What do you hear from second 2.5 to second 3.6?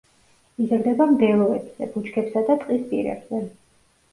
ტყის პირებზე.